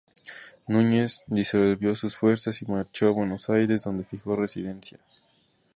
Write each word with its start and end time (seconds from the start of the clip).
Núñez 0.67 1.21
disolvió 1.27 1.95
sus 1.95 2.15
fuerzas 2.17 2.59
y 2.63 2.65
marchó 2.71 3.09
a 3.09 3.11
Buenos 3.11 3.51
Aires, 3.51 3.83
donde 3.83 4.03
fijó 4.03 4.35
residencia. 4.35 4.97